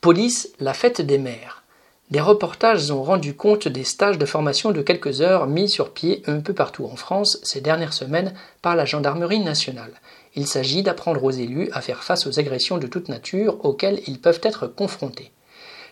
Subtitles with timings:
[0.00, 1.64] Police, la fête des mères.
[2.12, 6.22] Des reportages ont rendu compte des stages de formation de quelques heures mis sur pied
[6.28, 8.32] un peu partout en France ces dernières semaines
[8.62, 9.90] par la gendarmerie nationale.
[10.36, 14.20] Il s'agit d'apprendre aux élus à faire face aux agressions de toute nature auxquelles ils
[14.20, 15.32] peuvent être confrontés.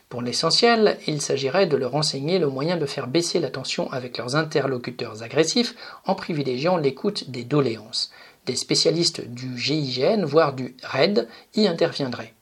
[0.08, 4.18] Pour l'essentiel, il s'agirait de leur enseigner le moyen de faire baisser la tension avec
[4.18, 5.74] leurs interlocuteurs agressifs
[6.06, 8.12] en privilégiant l'écoute des doléances.
[8.46, 11.26] Des spécialistes du GIGN, voire du RAID,
[11.56, 12.35] y interviendraient.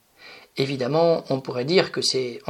[0.57, 2.41] Évidemment, on pourrait dire que ces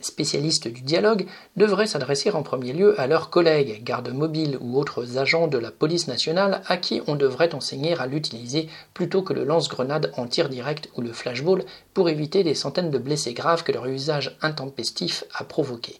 [0.00, 5.18] spécialistes du dialogue devraient s'adresser en premier lieu à leurs collègues, gardes mobiles ou autres
[5.18, 9.44] agents de la police nationale à qui on devrait enseigner à l'utiliser plutôt que le
[9.44, 13.72] lance-grenade en tir direct ou le flashball pour éviter des centaines de blessés graves que
[13.72, 15.96] leur usage intempestif a provoqué.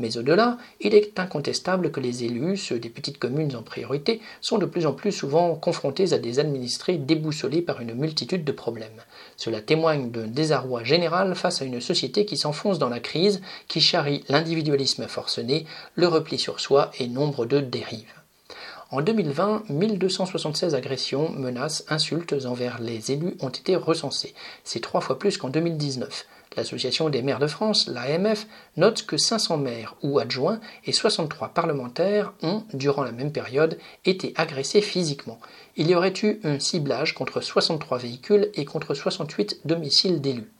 [0.00, 4.58] Mais au-delà, il est incontestable que les élus, ceux des petites communes en priorité, sont
[4.58, 9.02] de plus en plus souvent confrontés à des administrés déboussolés par une multitude de problèmes.
[9.36, 13.80] Cela témoigne d'un désarroi général face à une société qui s'enfonce dans la crise, qui
[13.80, 18.12] charrie l'individualisme forcené, le repli sur soi et nombre de dérives.
[18.90, 24.34] En 2020, 1276 agressions, menaces, insultes envers les élus ont été recensées.
[24.64, 26.26] C'est trois fois plus qu'en 2019.
[26.56, 28.46] L'Association des maires de France, l'AMF,
[28.78, 34.32] note que 500 maires ou adjoints et 63 parlementaires ont, durant la même période, été
[34.36, 35.38] agressés physiquement.
[35.76, 40.50] Il y aurait eu un ciblage contre 63 véhicules et contre 68 domiciles d'élus.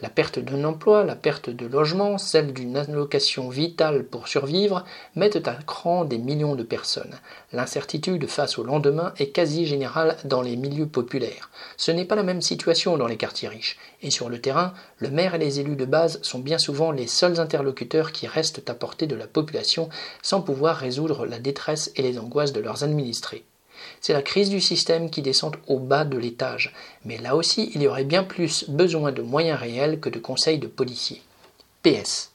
[0.00, 4.84] La perte d'un emploi, la perte de logement, celle d'une allocation vitale pour survivre
[5.16, 7.18] mettent à cran des millions de personnes.
[7.52, 11.50] L'incertitude face au lendemain est quasi générale dans les milieux populaires.
[11.76, 13.76] Ce n'est pas la même situation dans les quartiers riches.
[14.00, 17.08] Et sur le terrain, le maire et les élus de base sont bien souvent les
[17.08, 19.88] seuls interlocuteurs qui restent à portée de la population
[20.22, 23.47] sans pouvoir résoudre la détresse et les angoisses de leurs administrés.
[24.00, 27.82] C'est la crise du système qui descend au bas de l'étage, mais là aussi il
[27.82, 31.22] y aurait bien plus besoin de moyens réels que de conseils de policiers.
[31.82, 32.30] PS.